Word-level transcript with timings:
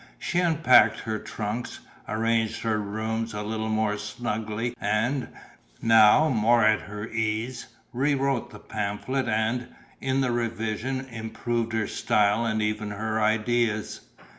She 0.17 0.39
unpacked 0.39 1.01
her 1.01 1.19
trunks, 1.19 1.79
arranged 2.09 2.61
her 2.63 2.79
rooms 2.79 3.35
a 3.35 3.43
little 3.43 3.69
more 3.69 3.99
snugly 3.99 4.75
and, 4.81 5.27
now 5.79 6.27
more 6.27 6.65
at 6.65 6.79
her 6.79 7.07
ease, 7.07 7.67
rewrote 7.93 8.49
the 8.49 8.57
pamphlet 8.57 9.29
and, 9.29 9.67
in 9.99 10.21
the 10.21 10.31
revision, 10.31 11.01
improved 11.11 11.73
her 11.73 11.85
style 11.85 12.47
and 12.47 12.63
even 12.63 12.89
her 12.89 13.21
ideas. 13.21 14.01